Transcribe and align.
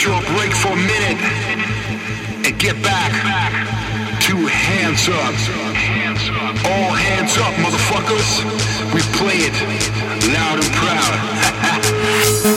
get 0.00 0.08
you 0.08 0.14
a 0.14 0.20
break 0.34 0.52
for 0.52 0.68
a 0.68 0.76
minute 0.76 1.18
and 2.46 2.58
get 2.58 2.80
back 2.82 3.12
to 4.22 4.34
hands 4.46 5.08
up. 5.08 5.34
All 6.64 6.92
hands 6.92 7.36
up, 7.36 7.52
motherfuckers. 7.56 8.44
We 8.94 9.00
play 9.18 9.40
it 9.40 9.52
loud 10.32 10.58
and 10.64 10.72
proud. 10.72 12.46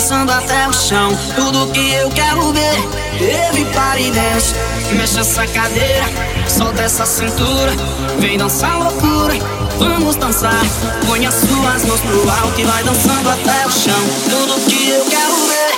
dançando 0.00 0.32
até 0.32 0.66
o 0.66 0.72
chão. 0.72 1.10
Tudo 1.36 1.70
que 1.72 1.92
eu 1.92 2.08
quero 2.10 2.50
ver, 2.54 2.88
teve 3.18 3.66
para 3.66 4.00
dance. 4.00 4.54
Mexe 4.96 5.20
essa 5.20 5.46
cadeira, 5.46 6.06
solta 6.48 6.82
essa 6.82 7.04
cintura. 7.04 7.72
Vem 8.18 8.38
dançar 8.38 8.78
loucura, 8.78 9.34
vamos 9.78 10.16
dançar. 10.16 10.62
Põe 11.06 11.26
as 11.26 11.34
suas 11.34 11.84
mãos 11.84 12.00
pro 12.00 12.30
alto 12.30 12.58
e 12.58 12.64
vai 12.64 12.82
dançando 12.82 13.28
até 13.28 13.66
o 13.66 13.70
chão. 13.70 14.02
Tudo 14.30 14.64
que 14.70 14.88
eu 14.88 15.04
quero 15.04 15.34
ver. 15.48 15.69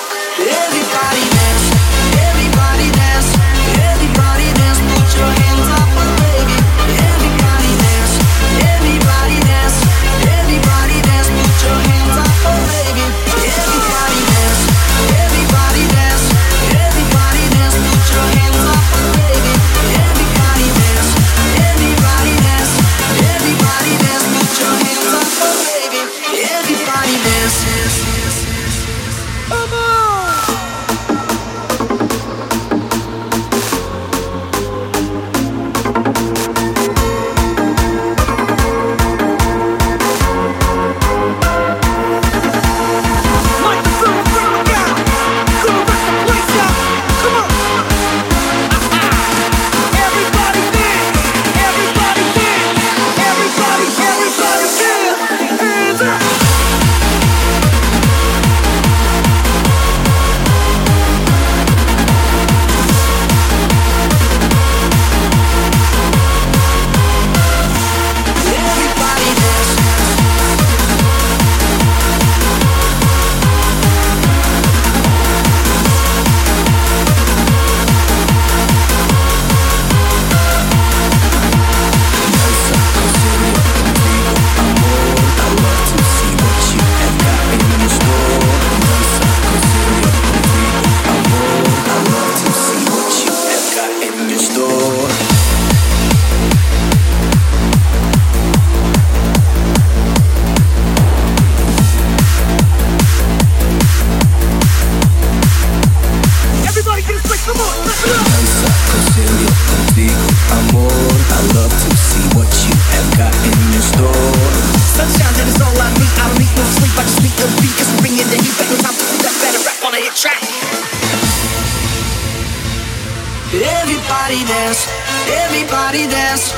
Everybody 125.40 126.04
dance, 126.08 126.52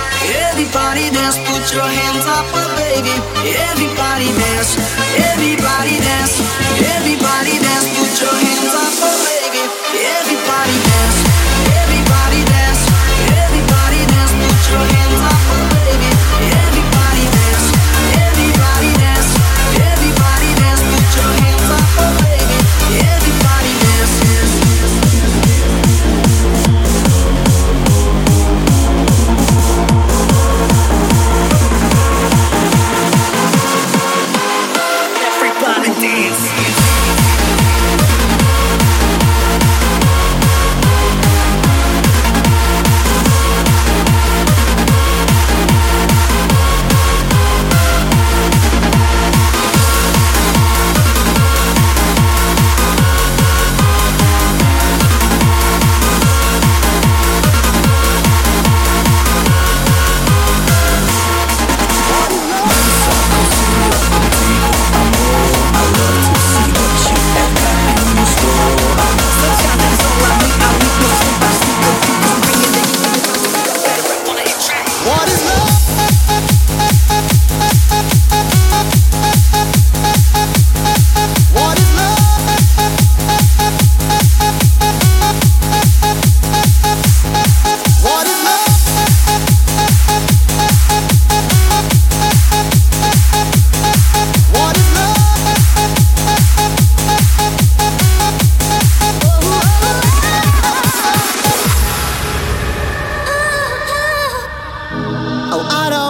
everybody 0.51 1.11
dance, 1.11 1.39
put 1.47 1.65
your 1.75 1.87
hands 1.87 2.27
up, 2.27 2.47
oh, 2.59 2.69
baby. 2.77 3.15
Everybody 3.71 4.29
dance, 4.35 4.75
everybody 5.31 5.97
dance, 6.03 6.35
everybody 6.83 7.55
dance, 7.63 7.87
put 7.95 8.13
your 8.23 8.35
hands 8.35 8.75
up, 8.75 8.93
oh, 9.07 9.17
baby. 9.31 9.63
Everybody 10.19 10.77
dance. 10.91 11.44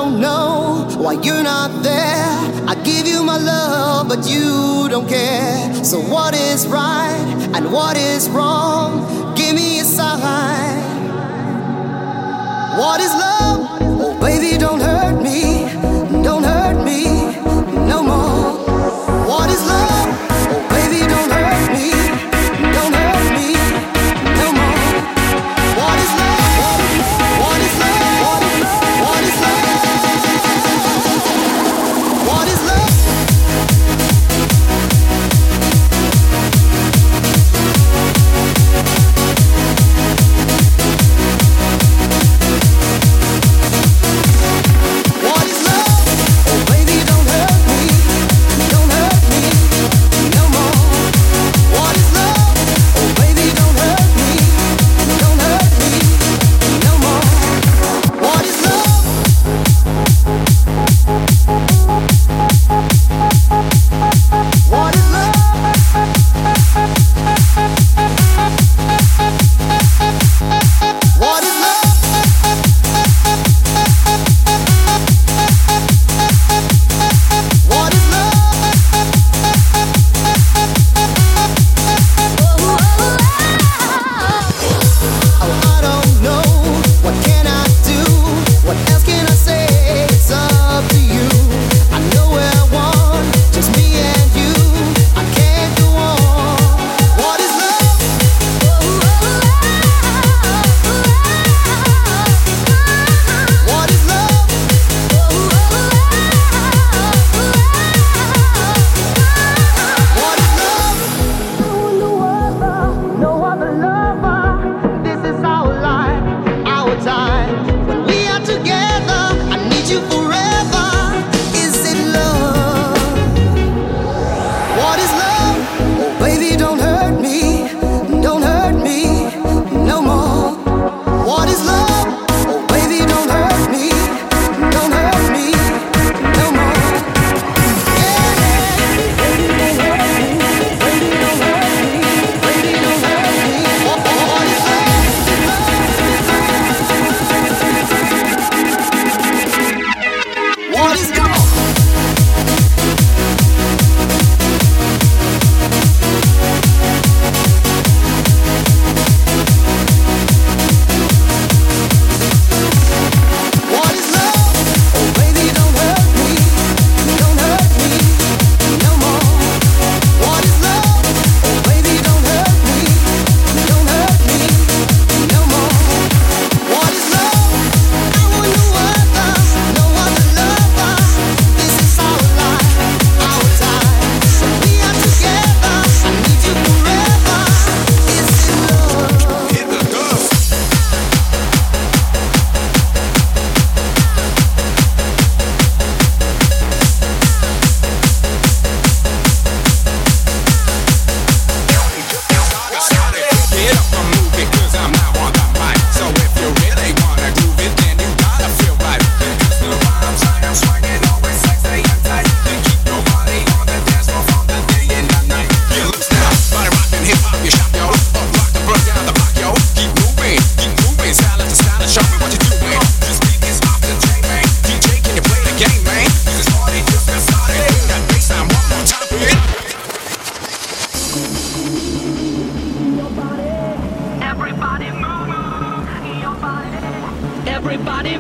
don't 0.05 0.21
know 0.21 0.87
why 0.99 1.15
you're 1.15 1.43
not 1.43 1.83
there. 1.83 2.27
I 2.69 2.75
give 2.85 3.07
you 3.07 3.25
my 3.25 3.39
love, 3.39 4.07
but 4.07 4.29
you 4.29 4.87
don't 4.91 5.09
care. 5.09 5.83
So, 5.83 5.99
what 5.99 6.35
is 6.35 6.67
right 6.67 7.51
and 7.55 7.73
what 7.73 7.97
is 7.97 8.29
wrong? 8.29 9.35
Give 9.35 9.55
me 9.55 9.81
a 9.81 9.85
sign. 9.85 11.09
What 12.79 13.01
is 13.01 13.13
love? 13.13 13.61
Oh, 14.05 14.19
baby, 14.21 14.59
don't 14.59 14.81
hurt 14.81 15.23
me. 15.23 15.64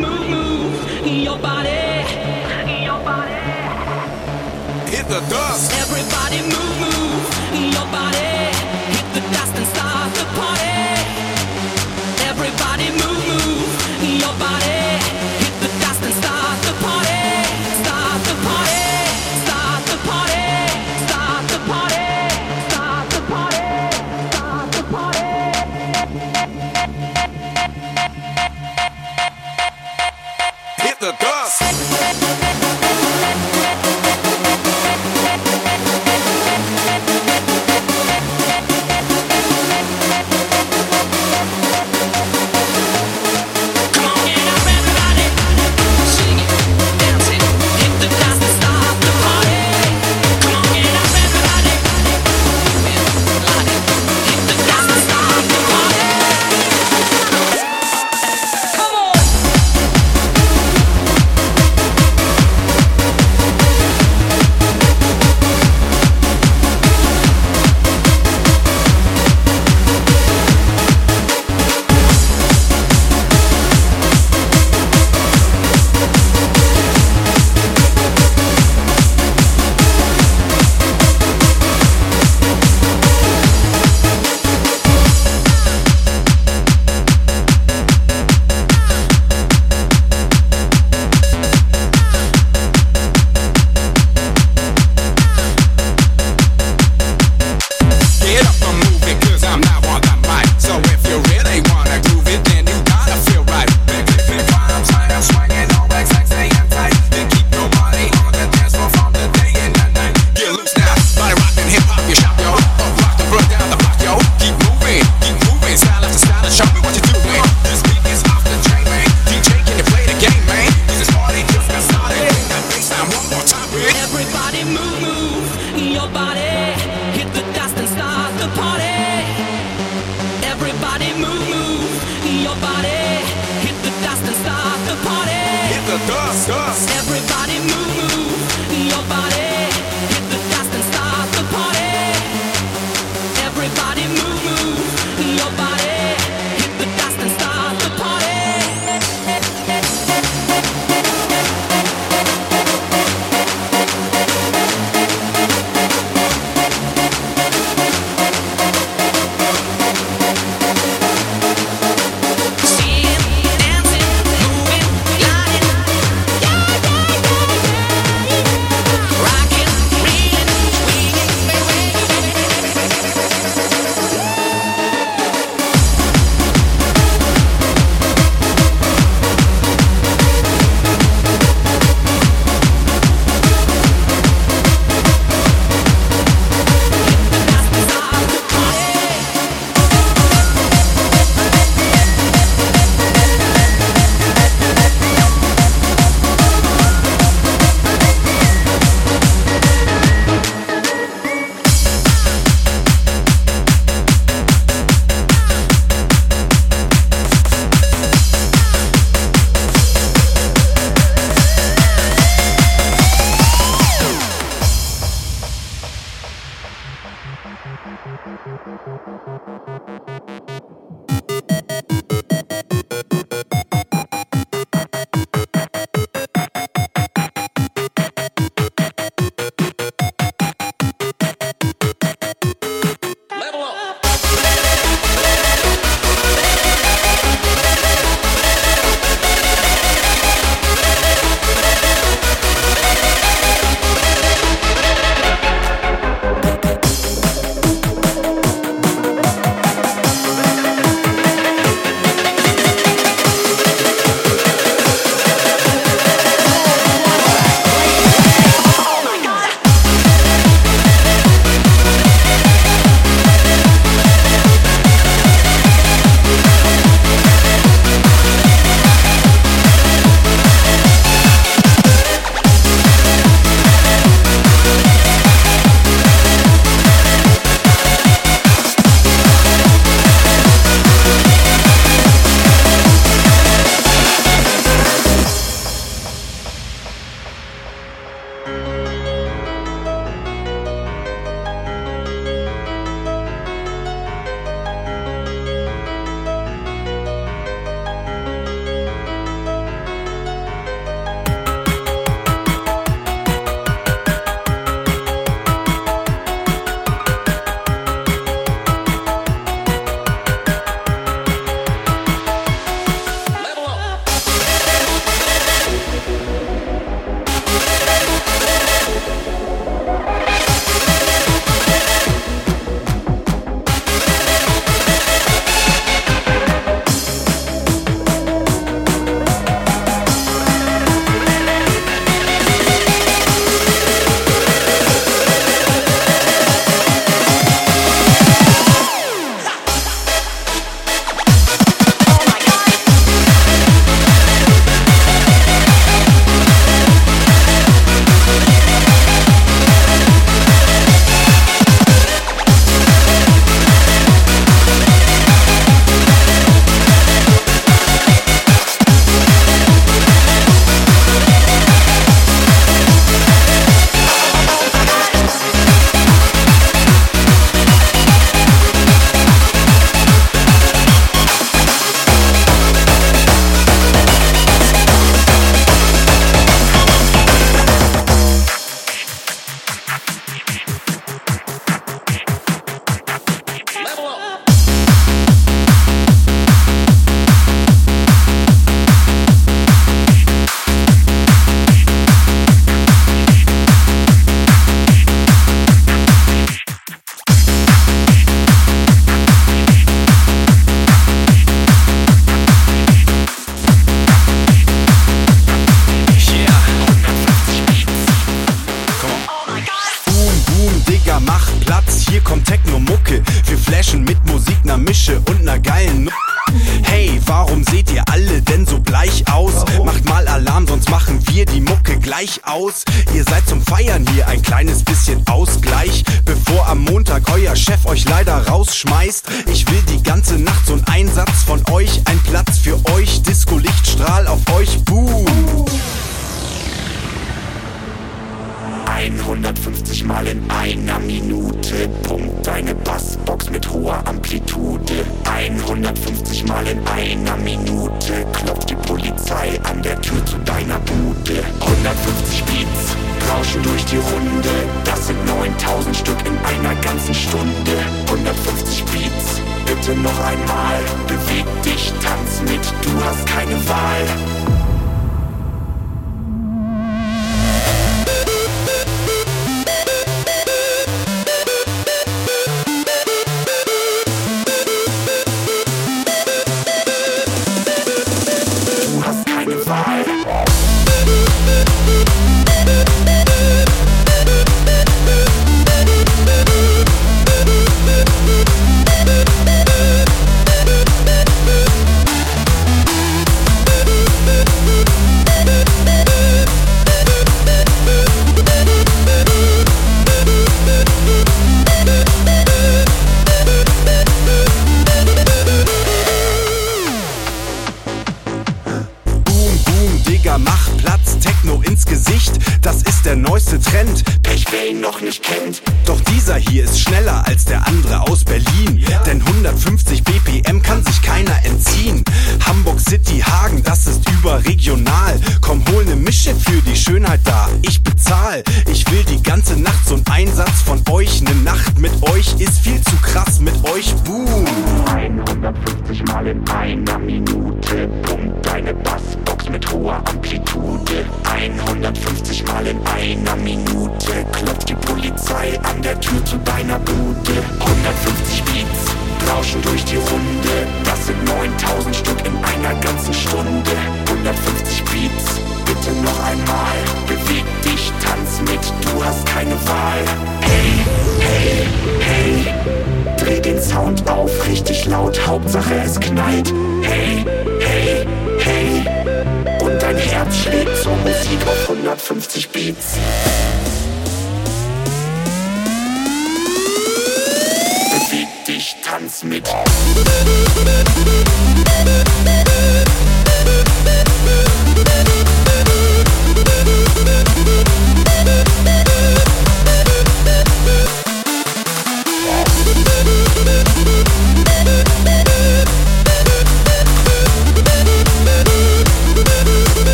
move, 0.00 0.30
move 0.30 1.06
your 1.06 1.38
body, 1.38 1.70
your 2.86 3.00
body. 3.04 3.34
Hit 4.90 5.06
the 5.08 5.20
dust. 5.28 5.72
Everybody 5.82 6.40
move, 6.52 6.76
move 6.80 7.74
your 7.74 7.86
body. 7.92 8.19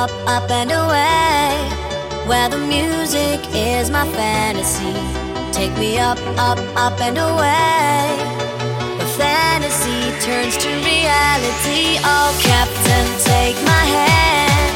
up, 0.00 0.10
up 0.26 0.50
and 0.50 0.72
away, 0.72 1.52
where 2.26 2.48
the 2.48 2.56
music 2.56 3.38
is 3.52 3.90
my 3.90 4.06
fantasy. 4.16 4.96
Take 5.52 5.76
me 5.76 5.98
up, 5.98 6.18
up, 6.38 6.58
up 6.74 6.98
and 7.02 7.18
away. 7.18 8.16
The 9.00 9.08
fantasy 9.20 10.00
turns 10.24 10.56
to 10.64 10.70
reality. 10.92 12.00
Oh, 12.12 12.30
Captain, 12.40 13.06
take 13.32 13.58
my 13.72 13.84
hand 13.96 14.72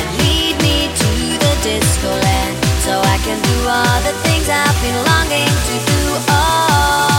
and 0.00 0.08
lead 0.18 0.54
me 0.66 0.78
to 1.02 1.12
the 1.44 1.54
disco 1.62 2.10
land, 2.26 2.54
so 2.86 2.94
I 3.14 3.18
can 3.26 3.38
do 3.50 3.58
all 3.76 3.98
the 4.08 4.14
things 4.24 4.48
I've 4.48 4.78
been 4.82 4.98
longing 5.10 5.54
to 5.68 5.76
do. 5.92 6.02
Oh. 6.26 7.09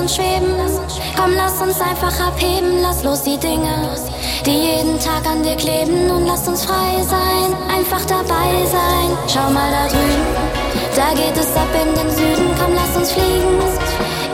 uns 0.00 0.16
schweben. 0.16 0.54
Komm, 1.16 1.34
lass 1.36 1.60
uns 1.60 1.80
einfach 1.80 2.18
abheben. 2.28 2.80
Lass 2.82 3.04
los 3.04 3.22
die 3.22 3.36
Dinge, 3.36 3.94
die 4.46 4.58
jeden 4.68 4.98
Tag 4.98 5.26
an 5.26 5.42
dir 5.42 5.56
kleben. 5.56 6.10
Und 6.10 6.26
lass 6.26 6.48
uns 6.48 6.64
frei 6.64 7.02
sein, 7.02 7.54
einfach 7.68 8.04
dabei 8.06 8.50
sein. 8.66 9.08
Schau 9.28 9.50
mal 9.50 9.70
da 9.70 9.86
drüben, 9.88 10.26
da 10.96 11.08
geht 11.14 11.36
es 11.36 11.54
ab 11.54 11.68
in 11.74 11.94
den 11.94 12.10
Süden. 12.10 12.48
Komm, 12.58 12.74
lass 12.74 12.96
uns 12.96 13.12
fliegen 13.12 13.60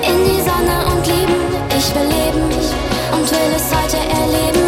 in 0.02 0.24
die 0.24 0.40
Sonne 0.40 0.76
und 0.92 1.06
lieben. 1.06 1.40
Ich 1.76 1.94
will 1.94 2.08
leben 2.08 2.42
und 3.12 3.30
will 3.30 3.52
es 3.54 3.66
heute 3.74 3.96
erleben. 3.96 4.65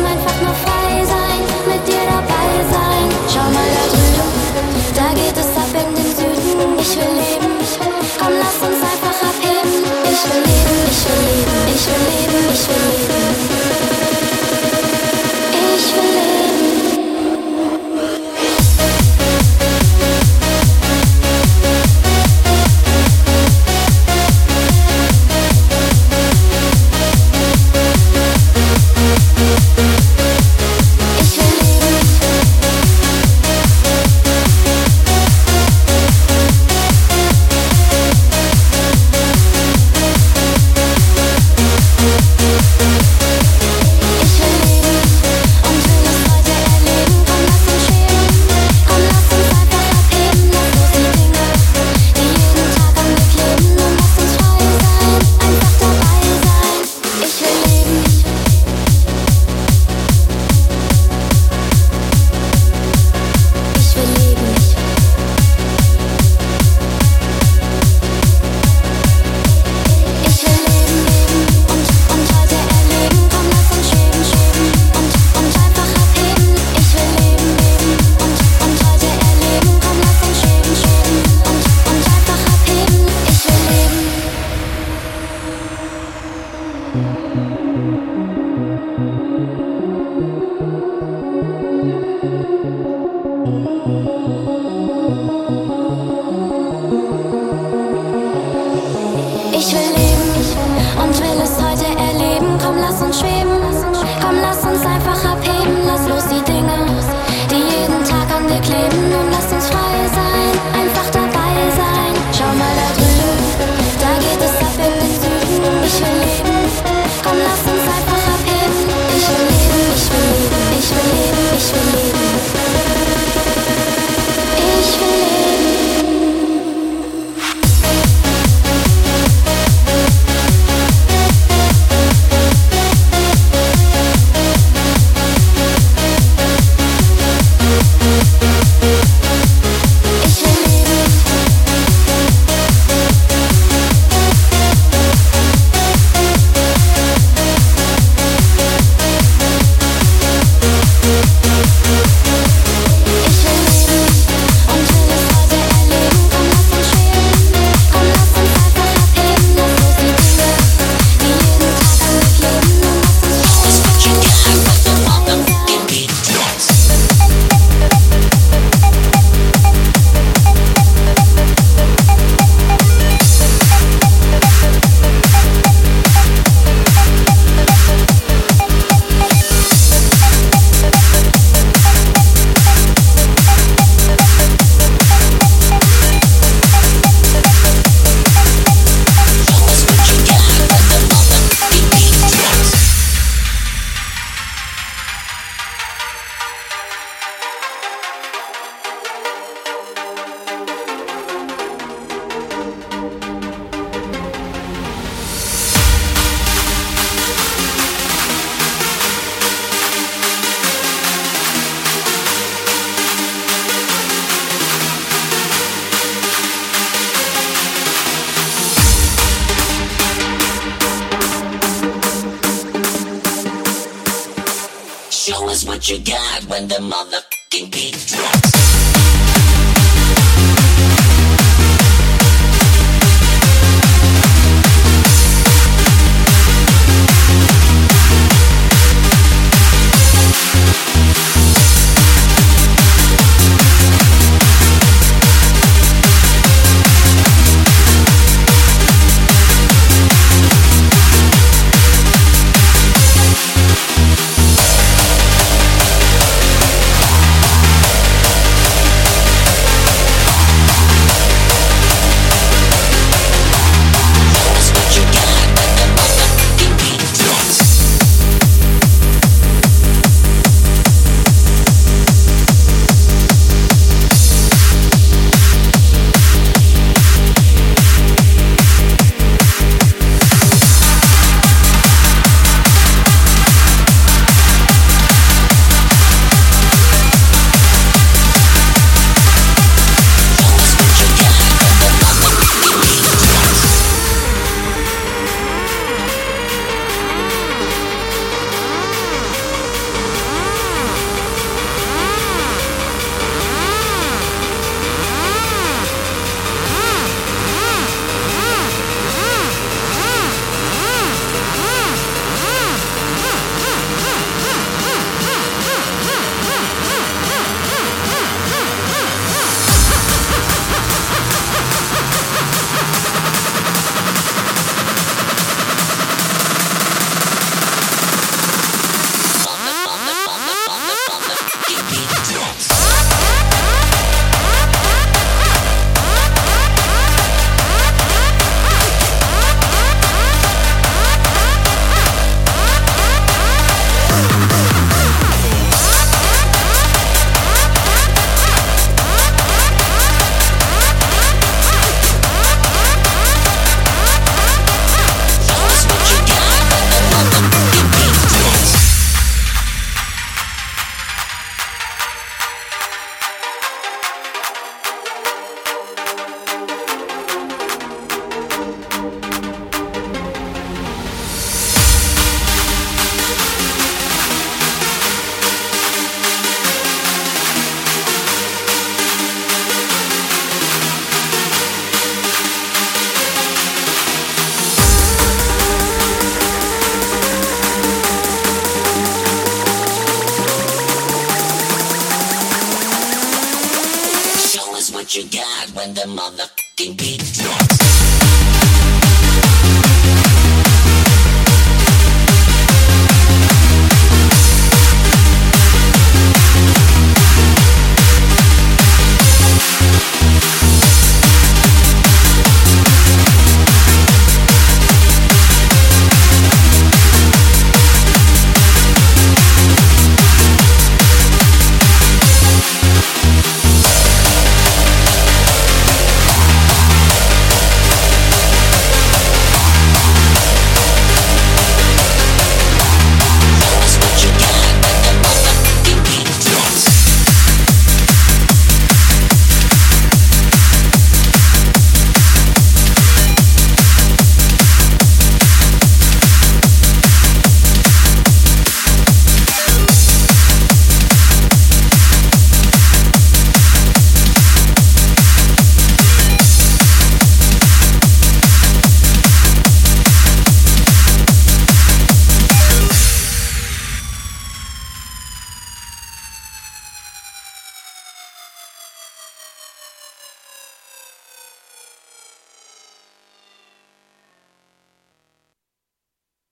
when 226.58 226.66
the 226.66 226.80
mother 226.80 227.07